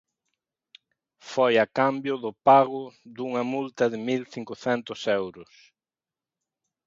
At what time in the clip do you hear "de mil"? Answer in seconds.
3.93-4.23